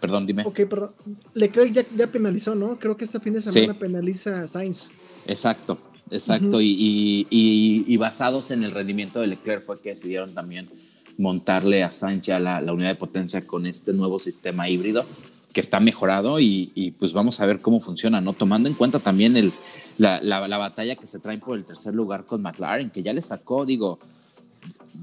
[0.00, 0.44] perdón, dime.
[0.46, 0.90] Ok, perdón.
[1.34, 2.78] Leclerc ya, ya, penalizó, ¿no?
[2.78, 4.90] Creo que este fin de semana penaliza a Sainz.
[5.26, 5.78] Exacto,
[6.10, 6.60] exacto.
[6.62, 10.70] y, y, y, basados en el rendimiento de Leclerc fue que decidieron también
[11.18, 15.04] montarle a Sainz ya la, la unidad de potencia con este nuevo sistema híbrido
[15.52, 18.32] que está mejorado y, pues vamos a ver cómo funciona, ¿no?
[18.32, 19.52] Tomando en cuenta también el,
[19.98, 23.22] la, la, batalla que se traen por el tercer lugar con McLaren, que ya le
[23.22, 23.98] sacó, digo,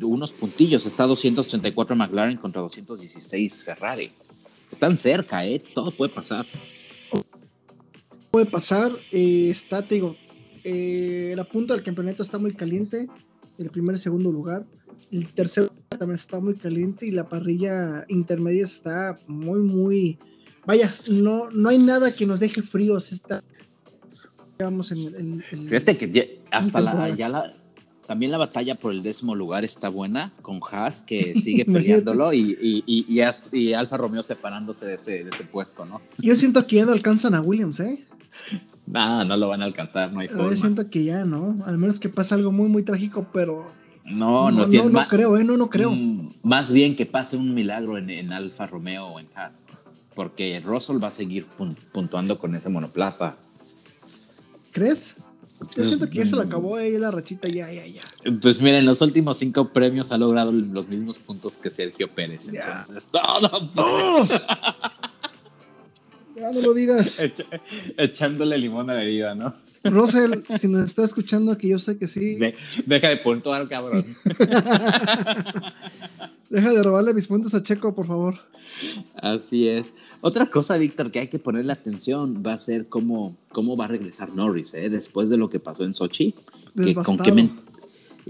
[0.02, 0.86] unos puntillos.
[0.86, 4.12] Está 234 McLaren contra 216 Ferrari.
[4.72, 5.62] Están cerca, ¿eh?
[5.74, 6.46] Todo puede pasar.
[8.32, 8.92] Puede pasar.
[9.12, 10.16] Eh, está, te digo,
[10.64, 13.08] eh, la punta del campeonato está muy caliente.
[13.58, 14.66] El primer y segundo lugar.
[15.12, 20.18] El tercer también está muy caliente y la parrilla intermedia está muy, muy.
[20.70, 23.12] Vaya, no, no hay nada que nos deje fríos.
[23.12, 23.42] Está.
[24.60, 27.50] Vamos en, Fíjate que hasta la, ya la,
[28.06, 32.56] también la batalla por el décimo lugar está buena con Haas, que sigue peleándolo y,
[32.62, 36.02] y, y, Alfa Romeo separándose de ese, de ese puesto, ¿no?
[36.20, 38.06] Yo siento que ya no alcanzan a Williams, ¿eh?
[38.86, 40.52] No, no lo van a alcanzar, no hay forma.
[40.52, 41.58] Yo siento que ya, ¿no?
[41.66, 43.66] Al menos que pase algo muy, muy trágico, pero
[44.10, 45.44] no, no, no, no, creo, ¿eh?
[45.44, 45.92] No, no creo.
[45.92, 49.68] Mm, más bien que pase un milagro en, Alfa Romeo o en Haas.
[50.20, 51.48] Porque Russell va a seguir
[51.94, 53.38] puntuando con ese monoplaza.
[54.74, 55.16] ¿Crees?
[55.78, 58.02] Yo siento que ya se le acabó ahí la rachita, ya, ya, ya.
[58.42, 62.50] Pues mira, en los últimos cinco premios ha logrado los mismos puntos que Sergio Pérez.
[62.50, 63.72] Entonces, todo.
[63.78, 64.28] ¡Oh!
[66.40, 67.20] Ya no lo digas.
[67.98, 69.54] echándole limón a la herida, ¿no?
[69.84, 72.38] Russell, si nos está escuchando, que yo sé que sí.
[72.86, 74.16] deja de puntuar, cabrón.
[76.50, 78.40] deja de robarle mis puntos a Checo, por favor.
[79.16, 79.94] Así es.
[80.22, 83.90] Otra cosa, Víctor, que hay que ponerle atención va a ser cómo, cómo va a
[83.90, 84.90] regresar Norris, ¿eh?
[84.90, 86.34] Después de lo que pasó en Sochi.
[87.04, 87.50] con, qué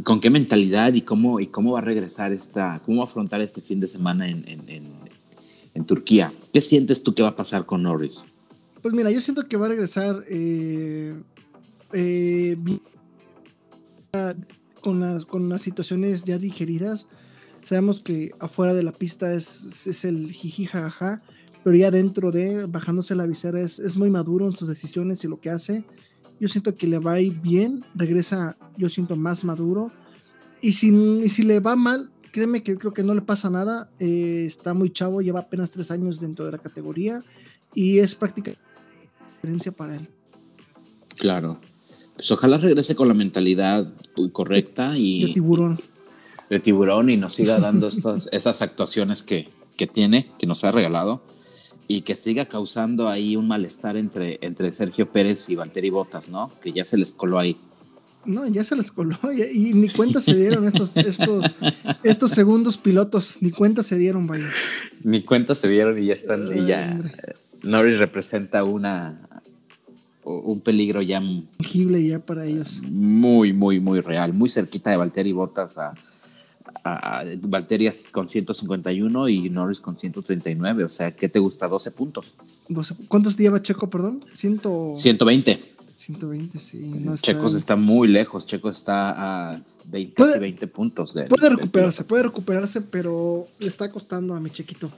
[0.03, 3.41] con qué mentalidad y cómo, y cómo va a regresar esta, cómo va a afrontar
[3.41, 4.83] este fin de semana en, en
[5.85, 6.33] Turquía.
[6.53, 8.25] ¿Qué sientes tú que va a pasar con Norris?
[8.81, 11.13] Pues mira, yo siento que va a regresar eh,
[11.93, 12.55] eh,
[14.81, 17.07] con, las, con las situaciones ya digeridas.
[17.63, 21.21] Sabemos que afuera de la pista es, es el jiji jaja,
[21.63, 25.27] pero ya dentro de, bajándose la visera, es, es muy maduro en sus decisiones y
[25.27, 25.83] lo que hace.
[26.39, 29.87] Yo siento que le va a ir bien, regresa, yo siento más maduro.
[30.61, 33.89] Y si, y si le va mal, créeme que creo que no le pasa nada.
[33.99, 37.19] Eh, está muy chavo, lleva apenas tres años dentro de la categoría
[37.73, 38.51] y es práctica
[39.23, 40.09] experiencia para él.
[41.17, 41.59] Claro.
[42.15, 43.93] Pues ojalá regrese con la mentalidad
[44.33, 45.27] correcta y.
[45.27, 45.79] De tiburón.
[46.49, 50.71] De tiburón y nos siga dando estas, esas actuaciones que, que tiene, que nos ha
[50.71, 51.21] regalado
[51.87, 56.49] y que siga causando ahí un malestar entre, entre Sergio Pérez y Valtteri Botas, ¿no?
[56.61, 57.57] Que ya se les coló ahí.
[58.25, 61.45] No, ya se les coló y, ni cuenta se dieron estos, estos,
[62.03, 64.45] estos segundos pilotos, ni cuenta se dieron, vaya.
[65.03, 67.01] Ni cuenta se dieron y ya están, y ya
[67.63, 69.25] Norris representa una
[70.23, 71.21] un peligro ya
[71.57, 72.81] tangible ya para ellos.
[72.91, 75.93] Muy, muy, muy real, muy cerquita de Valtteri Bottas a,
[76.83, 81.67] a, Valtteri con 151 y Norris con 139, o sea, ¿qué te gusta?
[81.67, 82.35] 12 puntos.
[83.07, 84.23] ¿Cuántos lleva Checo, perdón?
[84.33, 85.78] 120.
[86.09, 86.91] 120, sí.
[87.21, 88.45] Checos está muy lejos.
[88.45, 91.13] Checos está a 20, casi 20 puntos.
[91.13, 94.91] De, puede recuperarse, puede recuperarse, pero le está costando a mi chiquito.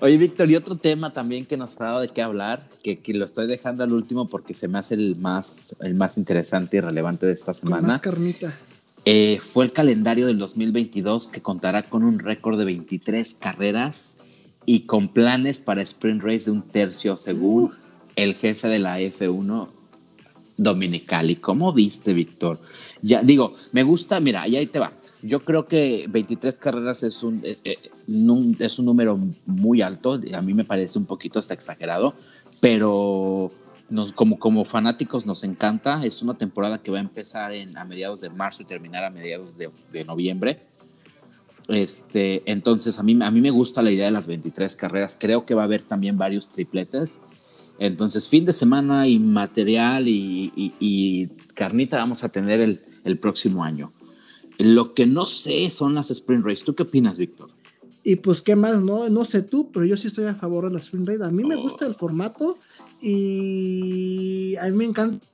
[0.00, 3.14] Oye, Víctor, y otro tema también que nos ha dado de qué hablar, que, que,
[3.14, 6.80] lo estoy dejando al último porque se me hace el más, el más interesante y
[6.80, 7.86] relevante de esta semana.
[7.86, 8.58] más carnita.
[9.04, 14.16] Eh, fue el calendario del 2022 que contará con un récord de 23 carreras
[14.66, 17.72] y con planes para sprint race de un tercio según
[18.16, 19.75] el jefe de la F1
[20.56, 21.36] Dominicali.
[21.36, 22.58] ¿Cómo viste, Víctor?
[23.02, 24.92] Ya digo, me gusta, mira, ahí te va.
[25.22, 27.76] Yo creo que 23 carreras es un, eh, eh,
[28.58, 32.14] es un número muy alto, a mí me parece un poquito hasta exagerado,
[32.60, 33.48] pero
[33.88, 37.84] nos, como, como fanáticos nos encanta, es una temporada que va a empezar en, a
[37.84, 40.60] mediados de marzo y terminar a mediados de, de noviembre.
[41.68, 45.44] Este, entonces a mí, a mí me gusta la idea de las 23 carreras, creo
[45.46, 47.20] que va a haber también varios tripletes
[47.78, 53.92] entonces, fin de semana y material y, carnita vamos a tener el, próximo año.
[54.58, 56.64] Lo que no sé son las sprint race.
[56.64, 57.50] ¿Tú qué opinas, Víctor?
[58.02, 58.80] Y pues, ¿qué más?
[58.80, 61.24] No, no sé tú, pero yo sí estoy a favor de las sprint race.
[61.24, 61.62] A mí me oh.
[61.62, 62.56] gusta el formato
[63.02, 65.26] y a mí me encanta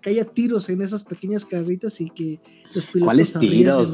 [0.00, 2.38] que haya tiros en esas pequeñas carritas y que
[2.74, 3.88] los pilotos ¿Cuáles tiros?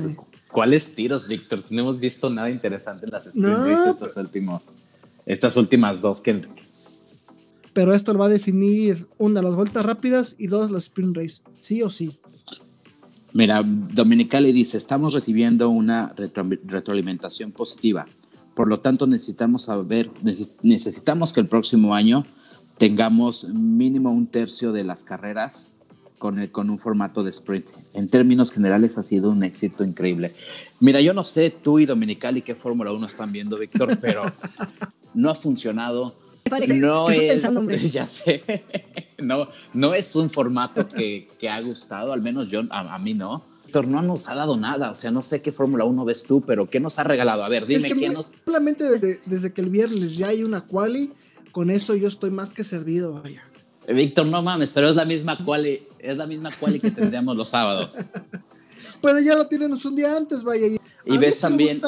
[0.51, 1.63] ¿Cuáles tiros, Víctor?
[1.71, 4.67] No hemos visto nada interesante en las sprint race estos últimos,
[5.25, 6.43] estas últimas dos que,
[7.73, 11.43] pero esto lo va a definir una, las vueltas rápidas y dos, las sprint race,
[11.53, 12.19] sí o sí.
[13.33, 18.05] Mira, Dominicali dice, estamos recibiendo una retroalimentación positiva,
[18.55, 20.11] por lo tanto necesitamos saber,
[20.63, 22.25] necesitamos que el próximo año
[22.77, 25.75] tengamos mínimo un tercio de las carreras
[26.19, 27.69] con, el, con un formato de sprint.
[27.95, 30.33] En términos generales ha sido un éxito increíble.
[30.81, 34.23] Mira, yo no sé tú y Dominicali qué Fórmula 1 están viendo, Víctor, pero
[35.15, 36.15] no ha funcionado
[36.69, 38.43] no es, ya sé,
[39.19, 43.43] no, no es un formato que, que, ha gustado, al menos yo, a, mí no.
[43.65, 44.91] Víctor, no nos ha dado nada.
[44.91, 47.43] O sea, no sé qué Fórmula 1 ves tú, pero ¿qué nos ha regalado?
[47.43, 48.33] A ver, dime qué nos.
[48.45, 51.11] Solamente desde, desde que el viernes ya hay una quali,
[51.53, 53.43] con eso yo estoy más que servido, vaya.
[53.89, 57.49] Víctor, no mames, pero es la misma quali, es la misma quali que tendríamos los
[57.49, 57.99] sábados.
[59.03, 60.67] pero ya lo tienes un día antes, vaya.
[61.05, 61.81] Y ves también,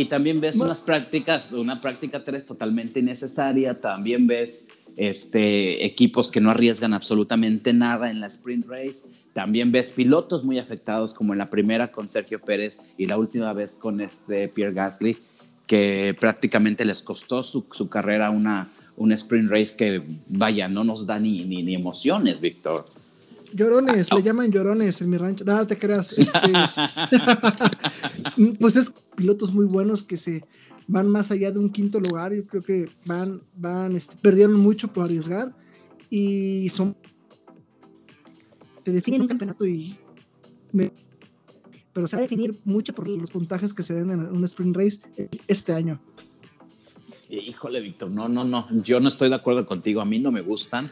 [0.00, 6.40] y también ves unas prácticas, una práctica 3 totalmente innecesaria, también ves este, equipos que
[6.40, 11.38] no arriesgan absolutamente nada en la sprint race, también ves pilotos muy afectados como en
[11.38, 15.18] la primera con Sergio Pérez y la última vez con este Pierre Gasly,
[15.66, 21.04] que prácticamente les costó su, su carrera una, una sprint race que, vaya, no nos
[21.04, 22.86] da ni, ni, ni emociones, Víctor.
[23.54, 25.44] Llorones, le llaman llorones en mi rancho.
[25.44, 26.16] Nada, te creas.
[26.18, 26.38] Este,
[28.60, 30.44] pues es pilotos muy buenos que se
[30.86, 32.32] van más allá de un quinto lugar.
[32.32, 35.54] Yo creo que van, van, este, perdieron mucho por arriesgar
[36.08, 36.96] y son.
[38.84, 39.96] Te definen un campeonato y.
[41.92, 44.76] pero se va a definir mucho por los puntajes que se den en un sprint
[44.76, 45.00] race
[45.46, 46.00] este año.
[47.30, 48.66] Híjole, Víctor, no, no, no.
[48.82, 50.00] Yo no estoy de acuerdo contigo.
[50.00, 50.90] A mí no me gustan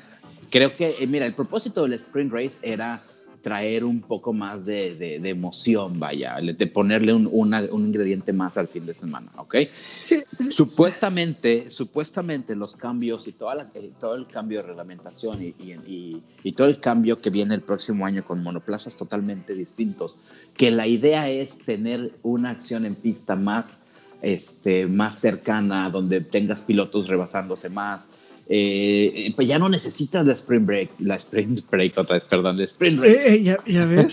[0.51, 3.03] creo que, eh, mira, el propósito del sprint race era
[3.41, 8.69] traer un poco más de, de, emoción, vaya, de ponerle un, un, ingrediente más al
[8.69, 9.57] fin de semana, ¿ok?
[9.73, 10.17] Sí.
[10.51, 16.23] Supuestamente, supuestamente los cambios y toda la, eh, todo el cambio de reglamentación y, y,
[16.43, 20.17] y, todo el cambio que viene el próximo año con monoplazas totalmente distintos,
[20.57, 23.87] que la idea es tener una acción en pista más,
[24.21, 30.67] este, más cercana, donde tengas pilotos rebasándose más, eh, pues ya no necesitas la sprint
[30.67, 33.17] break, la sprint break otra vez, perdón, la sprint break.
[33.17, 34.13] Eh, eh, ya, ves.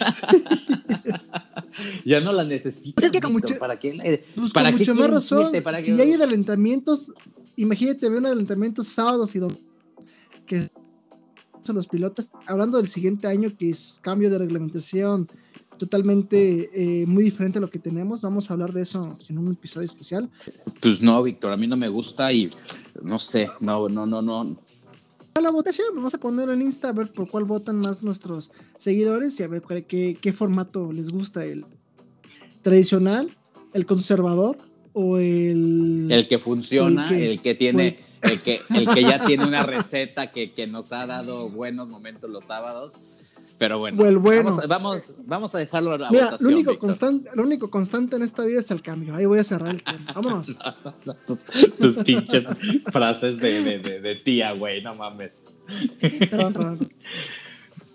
[2.05, 2.95] ya no la necesitas.
[2.95, 4.23] Pues es que con mucho, ¿Para qué?
[4.35, 5.53] Pues para mucho más razón.
[5.81, 7.11] si hay adelantamientos,
[7.55, 9.65] imagínate, ve un adelantamiento sábados y domingos
[10.45, 10.69] que
[11.61, 15.27] son los pilotos, hablando del siguiente año que es cambio de reglamentación,
[15.79, 18.21] totalmente eh, muy diferente a lo que tenemos.
[18.21, 20.29] Vamos a hablar de eso en un episodio especial.
[20.79, 22.49] Pues no, Víctor, a mí no me gusta y
[23.01, 24.57] no sé, no, no, no, no.
[25.33, 28.51] A la votación, vamos a poner en Insta a ver por cuál votan más nuestros
[28.77, 31.65] seguidores y a ver qué, qué formato les gusta, el
[32.61, 33.29] tradicional,
[33.73, 34.57] el conservador
[34.93, 36.09] o el...
[36.09, 37.99] El que funciona, el que, tiene...
[38.21, 42.29] El que, el que ya tiene una receta que, que nos ha dado buenos momentos
[42.29, 42.93] los sábados
[43.57, 44.03] pero bueno,
[44.67, 48.59] Vamos, vamos, a dejarlo a Mira, lo único, constante, lo único constante en esta vida
[48.59, 49.15] es el cambio.
[49.15, 50.13] Ahí voy a cerrar el tema.
[50.13, 50.57] Vámonos.
[51.79, 52.47] tus, pinches
[52.91, 55.43] frases de, de, tía, güey, no mames.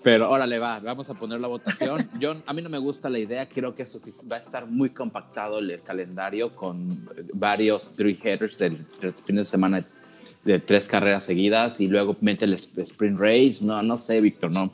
[0.03, 2.09] Pero órale, va, vamos a poner la votación.
[2.19, 3.85] Yo, a mí no me gusta la idea, creo que
[4.33, 6.89] va a estar muy compactado el calendario con
[7.35, 8.77] varios three headers del,
[9.25, 9.85] fin de semana
[10.43, 13.59] de tres carreras seguidas y luego mete el sprint race.
[13.63, 14.71] No, no sé, Víctor, no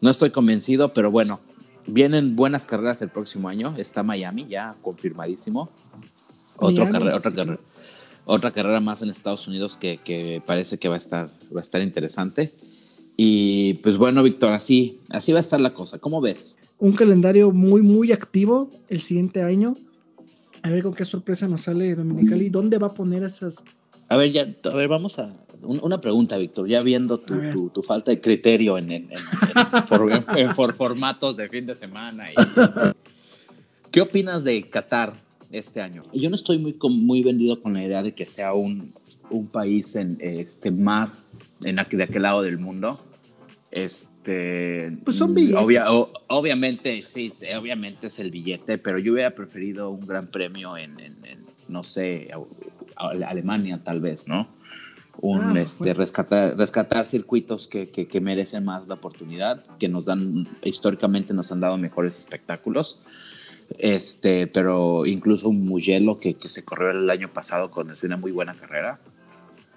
[0.00, 1.40] no estoy convencido, pero bueno,
[1.86, 3.74] vienen buenas carreras el próximo año.
[3.76, 5.70] Está Miami ya confirmadísimo.
[6.56, 7.60] Otra carrera, otra carrera,
[8.24, 11.82] otra carrera más en Estados Unidos que, parece que va a estar, va a estar
[11.82, 12.52] interesante.
[13.16, 15.98] Y pues bueno, Víctor, así, así va a estar la cosa.
[15.98, 16.56] ¿Cómo ves?
[16.78, 19.72] Un calendario muy, muy activo el siguiente año.
[20.62, 22.48] A ver con qué sorpresa nos sale Dominicali.
[22.48, 23.64] ¿Dónde va a poner esas
[24.08, 25.32] a ver, ya, a ver, vamos a.
[25.62, 29.08] una pregunta, Víctor, ya viendo tu, tu, falta de criterio en, en,
[30.36, 32.26] en, por, formatos de fin de semana.
[33.92, 35.12] ¿Qué opinas de Qatar
[35.50, 36.04] este año?
[36.12, 38.90] Yo no estoy muy, muy vendido con la idea de que sea un,
[39.30, 41.30] un país en, este, más
[41.62, 42.98] en de aquel lado del mundo.
[43.70, 45.62] Este, pues son billetes.
[46.28, 50.96] obviamente, sí, obviamente es el billete, pero yo hubiera preferido un gran premio en,
[51.68, 52.28] no sé,
[52.96, 54.48] Alemania tal vez, ¿no?
[55.20, 60.46] Un, ah, este, rescatar, rescatar circuitos que, que, merecen más la oportunidad, que nos dan,
[60.62, 63.00] históricamente nos han dado mejores espectáculos.
[63.76, 68.32] Este, pero incluso un Mugello que, que se corrió el año pasado con una muy
[68.32, 68.98] buena carrera.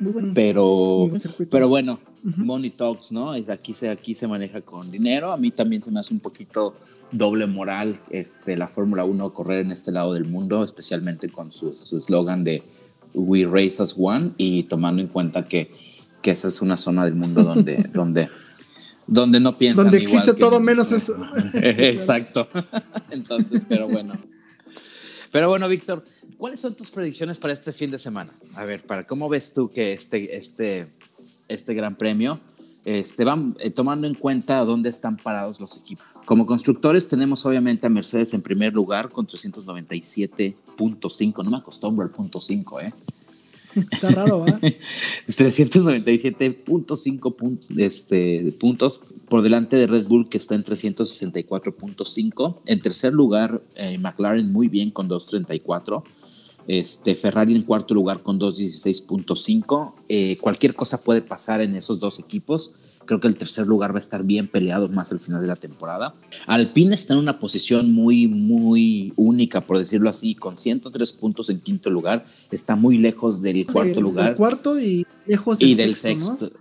[0.02, 1.10] Muy bueno, pero,
[1.50, 3.36] pero bueno, Money Talks, ¿no?
[3.36, 5.32] Es aquí, se, aquí se maneja con dinero.
[5.32, 6.74] A mí también se me hace un poquito
[7.12, 11.70] doble moral este, la Fórmula 1 correr en este lado del mundo, especialmente con su
[11.70, 12.64] eslogan de
[13.14, 15.72] We Race as One y tomando en cuenta que,
[16.22, 18.30] que esa es una zona del mundo donde, donde,
[19.08, 21.16] donde no piensan Donde existe todo menos eso.
[21.54, 22.48] Exacto.
[23.12, 24.14] Entonces, pero bueno.
[25.32, 26.04] Pero bueno, Víctor,
[26.38, 28.32] ¿cuáles son tus predicciones para este fin de semana?
[28.54, 30.88] A ver, para cómo ves tú que este, este,
[31.48, 32.38] este gran premio
[32.84, 36.04] este, van eh, tomando en cuenta dónde están parados los equipos.
[36.26, 42.12] Como constructores tenemos obviamente a Mercedes en primer lugar con 397.5, no me acostumbro al
[42.12, 42.94] punto 5, ¿eh?
[43.76, 44.80] Está raro, ¿eh?
[45.28, 49.00] 397.5 este, puntos
[49.32, 52.62] por delante de Red Bull que está en 364.5.
[52.66, 56.04] En tercer lugar, eh, McLaren muy bien con 234.
[56.68, 59.94] Este, Ferrari en cuarto lugar con 216.5.
[60.10, 62.74] Eh, cualquier cosa puede pasar en esos dos equipos.
[63.06, 65.56] Creo que el tercer lugar va a estar bien peleado más al final de la
[65.56, 66.14] temporada.
[66.46, 71.62] Alpine está en una posición muy, muy única, por decirlo así, con 103 puntos en
[71.62, 72.26] quinto lugar.
[72.52, 74.36] Está muy lejos del cuarto lugar.
[74.36, 76.52] cuarto y lejos del y del sexto,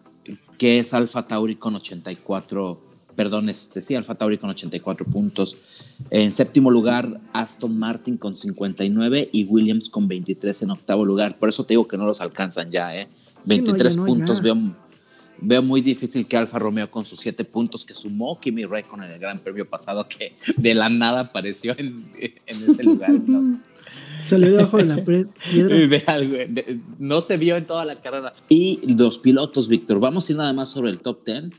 [0.60, 2.78] que es Alfa Tauri con 84
[3.16, 5.56] perdón, este, sí, Alfa Tauri con 84 puntos.
[6.10, 11.38] En séptimo lugar, Aston Martin con 59 y Williams con 23 en octavo lugar.
[11.38, 13.08] Por eso te digo que no los alcanzan ya, ¿eh?
[13.46, 14.54] 23 puntos veo
[15.42, 19.14] veo muy difícil que Alfa Romeo con sus siete puntos que sumó Kimi Räikkönen en
[19.14, 21.94] el Gran Premio pasado, que de la nada apareció en,
[22.46, 23.12] ese lugar.
[23.12, 23.58] ¿no?
[24.22, 25.04] Salió debajo de la
[25.50, 26.18] piedra.
[26.98, 28.34] no se vio en toda la carrera.
[28.48, 31.50] Y los pilotos, Víctor, vamos a ir nada más sobre el top 10.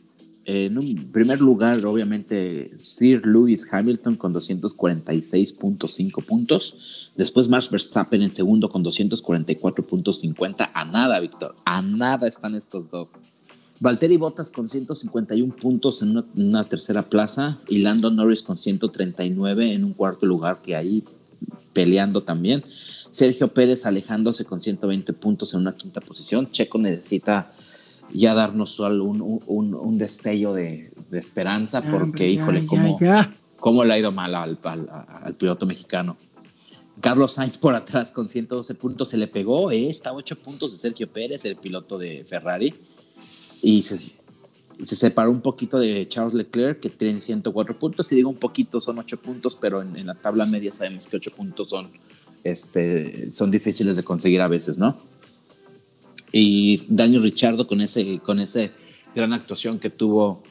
[0.43, 7.11] En un primer lugar, obviamente, Sir Lewis Hamilton con 246.5 puntos.
[7.15, 10.71] Después Max Verstappen en segundo con 244.50.
[10.73, 11.55] A nada, Víctor.
[11.65, 13.19] A nada están estos dos.
[13.81, 19.83] Valtteri Bottas con 151 puntos en una, tercera plaza y Lando Norris con 139 en
[19.83, 21.03] un cuarto lugar que ahí
[21.73, 22.61] peleando también.
[23.09, 26.49] Sergio Pérez alejándose con 120 puntos en una quinta posición.
[26.49, 27.51] Checo necesita
[28.13, 32.65] ya darnos un, un, destello de, esperanza porque, híjole,
[33.59, 36.15] cómo, le ha ido mal al, al, piloto mexicano.
[36.99, 40.77] Carlos Sainz por atrás con 112 puntos se le pegó, eh, está 8 puntos de
[40.77, 42.73] Sergio Pérez, el piloto de Ferrari
[43.61, 44.11] y se,
[44.83, 48.11] separó un poquito de Charles Leclerc, que tiene 104 puntos.
[48.11, 51.31] Y digo un poquito, son 8 puntos, pero en, la tabla media sabemos que 8
[51.35, 51.87] puntos son,
[52.43, 54.95] este, son difíciles de conseguir a veces, ¿no?
[56.31, 58.71] Y Daniel Ricciardo con ese, con ese
[59.13, 60.41] gran actuación que tuvo,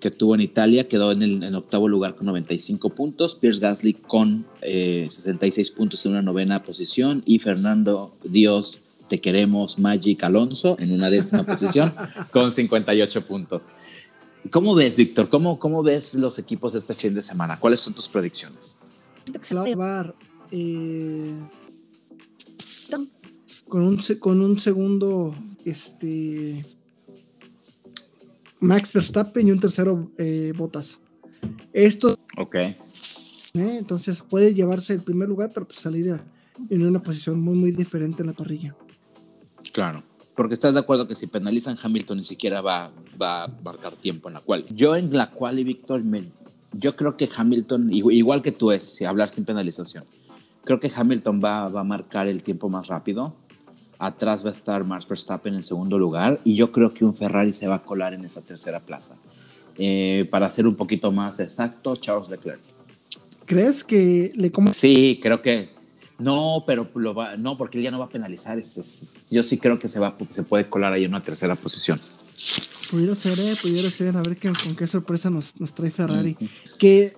[0.00, 3.34] que tuvo en Italia, quedó en el octavo lugar con 95 puntos.
[3.34, 7.22] Pierce Gasly con 66 eh, puntos en una novena posición.
[7.26, 11.92] Y Fernando Dios te queremos Magic Alonso en una décima posición
[12.30, 13.70] con 58 puntos.
[14.52, 15.28] ¿Cómo ves, Víctor?
[15.28, 17.58] ¿Cómo, ¿Cómo ves los equipos este fin de semana?
[17.58, 18.78] ¿Cuáles son tus predicciones?
[19.40, 20.14] Se va a llevar
[20.52, 21.34] eh,
[23.66, 26.64] con, un, con un segundo este,
[28.60, 31.00] Max Verstappen y un tercero eh, Botas.
[31.72, 32.16] Esto.
[32.38, 32.54] Ok.
[32.54, 32.76] Eh,
[33.54, 36.20] entonces puede llevarse el primer lugar, pero pues salir
[36.68, 38.76] en una posición muy, muy diferente en la parrilla.
[39.72, 40.02] Claro.
[40.34, 44.28] Porque estás de acuerdo que si penalizan Hamilton ni siquiera va, va a marcar tiempo
[44.28, 44.64] en la cual.
[44.70, 46.02] Yo en la cual y Víctor,
[46.72, 50.04] yo creo que Hamilton, igual que tú es, si hablar sin penalización,
[50.64, 53.34] creo que Hamilton va, va a marcar el tiempo más rápido.
[53.98, 57.52] Atrás va a estar Max Verstappen en segundo lugar y yo creo que un Ferrari
[57.52, 59.16] se va a colar en esa tercera plaza.
[59.76, 62.60] Eh, para ser un poquito más exacto, Charles Leclerc.
[63.44, 65.70] ¿Crees que le como Sí, creo que
[66.20, 68.60] no, pero lo va, no, porque él ya no va a penalizar.
[69.30, 71.98] yo sí creo que se va, se puede colar ahí en una tercera posición.
[72.90, 76.36] Pudiera ser, eh, pudiera ser, a ver qué, con qué sorpresa nos, nos trae Ferrari.
[76.78, 77.14] que,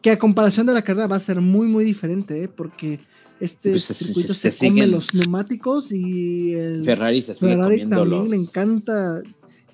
[0.00, 3.00] que a comparación de la carrera va a ser muy, muy diferente, eh, porque
[3.40, 8.36] este pues circuito se, come los neumáticos y el Ferrari se sigue Ferrari también le
[8.36, 9.22] encanta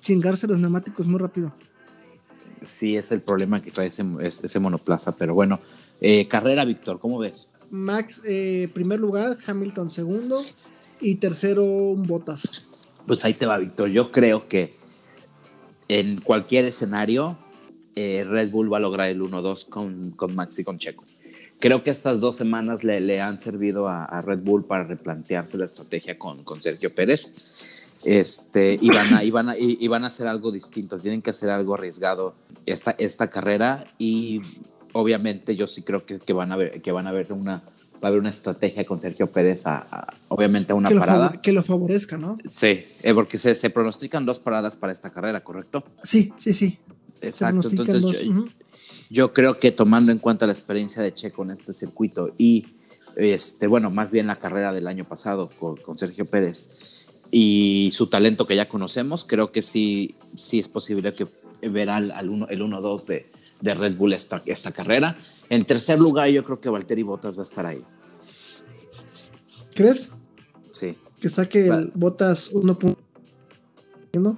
[0.01, 1.53] chingarse los neumáticos muy rápido.
[2.61, 5.59] Sí, es el problema que trae ese, ese monoplaza, pero bueno,
[6.01, 7.52] eh, carrera, Víctor, ¿cómo ves?
[7.73, 10.43] Max eh, primer lugar, Hamilton segundo
[11.01, 12.67] y tercero un Bottas.
[13.07, 13.89] Pues ahí te va, Víctor.
[13.89, 14.75] Yo creo que
[15.87, 17.35] en cualquier escenario
[17.95, 21.03] eh, Red Bull va a lograr el 1-2 con, con, Max y con Checo.
[21.59, 25.65] Creo que estas dos semanas le, le han servido a, Red Bull para replantearse la
[25.65, 27.89] estrategia con, con Sergio Pérez.
[28.03, 31.31] Este, y, van a, y, van a, y, van a hacer algo distinto, tienen que
[31.31, 32.35] hacer algo arriesgado
[32.67, 34.41] esta, esta carrera y
[34.93, 37.63] obviamente yo sí creo que, que, van a ver que van a ver una
[38.03, 41.63] va a haber una estrategia con Sergio Pérez a, obviamente a una parada que lo
[41.63, 42.35] favorezca, ¿no?
[42.49, 45.83] Sí, eh, porque se, se, pronostican dos paradas para esta carrera, ¿correcto?
[46.03, 46.77] Sí, sí, sí.
[47.21, 47.69] Exacto.
[47.69, 48.45] Entonces yo,
[49.09, 52.65] yo, creo que tomando en cuenta la experiencia de Checo en este circuito y
[53.15, 58.07] este bueno más bien la carrera del año pasado con, con Sergio Pérez y su
[58.07, 61.25] talento que ya conocemos, creo que sí sí es posible que
[61.69, 63.31] verá al, uno, el 1-2 de
[63.63, 65.15] de Red Bull esta, esta carrera.
[65.49, 67.81] En tercer lugar, yo creo que Valtteri Bottas va a estar ahí.
[69.73, 70.11] ¿Crees?
[70.69, 70.97] Sí.
[71.21, 74.37] Que saque el Bottas 1.1.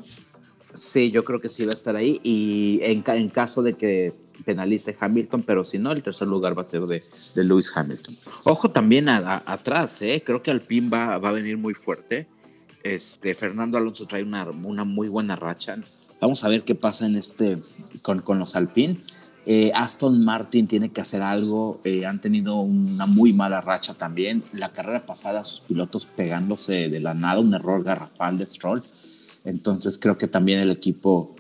[0.76, 2.22] Sí, yo creo que sí va a estar ahí.
[2.22, 4.14] Y en, en, caso de que
[4.46, 7.02] penalice Hamilton, pero si no, el tercer lugar va a ser de,
[7.34, 8.16] de Lewis Hamilton.
[8.44, 10.22] Ojo también atrás, ¿eh?
[10.24, 12.28] creo que Alpine va, va a venir muy fuerte.
[12.84, 15.80] Este, Fernando Alonso trae una, una muy buena racha
[16.22, 17.58] Vamos a ver qué pasa en este
[18.02, 18.98] con, con los Alpine.
[19.48, 24.42] Eh, Aston Martin tiene que hacer algo, eh, han tenido una muy mala racha también.
[24.54, 28.82] La carrera pasada, sus pilotos pegándose de la nada, un error garrafal de Stroll.
[29.44, 31.36] Entonces creo que también el equipo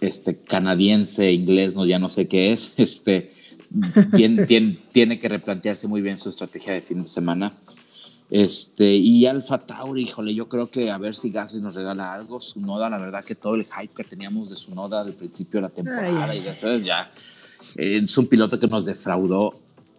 [0.00, 3.32] este, canadiense, inglés, no, ya no sé qué es, este,
[4.14, 7.50] tiene, tiene, tiene que replantearse muy bien su estrategia de fin de semana.
[8.30, 12.40] Este, y Alfa Tauri, híjole, yo creo que a ver si Gasly nos regala algo.
[12.40, 15.58] Su noda, la verdad que todo el hype que teníamos de su noda del principio
[15.58, 17.10] de la temporada y eso ya
[17.80, 19.54] es un piloto que nos defraudó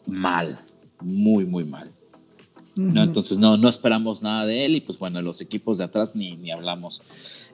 [0.08, 0.58] mal,
[1.02, 1.92] muy, muy mal.
[2.76, 3.04] ¿no?
[3.04, 6.38] Entonces no, no esperamos nada de él y pues bueno, los equipos de atrás ni,
[6.38, 7.02] ni hablamos.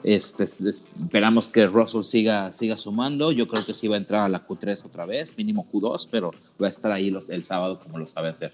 [0.03, 3.32] Este, esperamos que Russell siga, siga sumando.
[3.32, 6.32] Yo creo que sí va a entrar a la Q3 otra vez, mínimo Q2, pero
[6.61, 8.53] va a estar ahí los, el sábado como lo sabe hacer.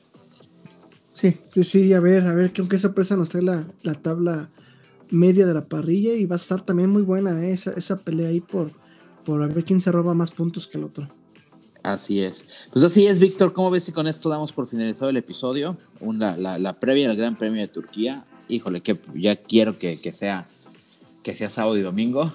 [1.12, 4.50] Sí, sí, sí, a ver, a ver, que aunque sorpresa nos trae la, la, tabla
[5.12, 7.54] media de la parrilla y va a estar también muy buena ¿eh?
[7.54, 8.72] esa, esa pelea ahí por,
[9.24, 11.08] por a ver quién se roba más puntos que el otro.
[11.84, 12.48] Así es.
[12.72, 13.52] Pues así es, Víctor.
[13.52, 15.76] ¿Cómo ves si con esto damos por finalizado el episodio?
[16.00, 18.26] Una, la, la, previa al Gran Premio de Turquía.
[18.48, 20.48] Híjole, que ya quiero que, que, sea,
[21.24, 22.32] que sea sábado y domingo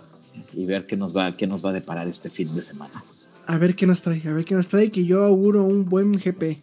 [0.52, 3.02] y ver qué nos, va, qué nos va a deparar este fin de semana.
[3.46, 6.12] A ver qué nos trae, a ver qué nos trae, que yo auguro un buen
[6.12, 6.62] GP.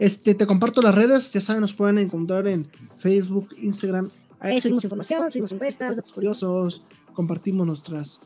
[0.00, 2.68] Este, te comparto las redes, ya saben, nos pueden encontrar en
[2.98, 4.10] Facebook, Instagram.
[4.40, 6.82] Ahí subimos información, subimos encuestas, datos curiosos,
[7.12, 8.20] compartimos nuestras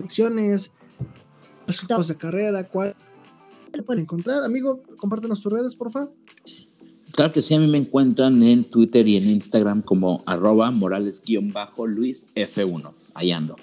[0.00, 0.72] lecciones,
[1.66, 2.96] resultados de carrera, cuál
[3.76, 4.44] lo pueden encontrar?
[4.44, 6.12] Amigo, compártenos tus redes, por favor.
[7.12, 12.34] Claro que sí, a mí me encuentran en Twitter y en Instagram como arroba morales-luis
[12.34, 12.92] F1.
[13.14, 13.56] Ahí ando.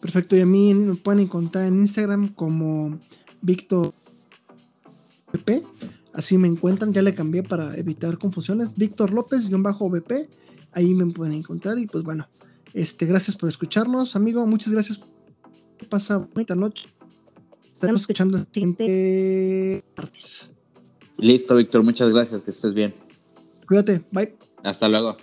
[0.00, 2.98] Perfecto, y a mí me pueden encontrar en Instagram como
[3.40, 3.94] Víctor
[5.32, 5.62] VP.
[6.14, 8.74] Así me encuentran, ya le cambié para evitar confusiones.
[8.76, 10.28] Víctor López-VP.
[10.72, 11.78] Ahí me pueden encontrar.
[11.78, 12.28] Y pues bueno,
[12.74, 14.44] este, gracias por escucharnos, amigo.
[14.46, 15.00] Muchas gracias.
[15.88, 16.88] Pasa bonita noche
[17.78, 20.50] estaremos escuchando el siguiente martes.
[21.16, 22.92] Listo, Víctor, muchas gracias, que estés bien.
[23.68, 24.34] Cuídate, bye.
[24.64, 25.16] Hasta luego.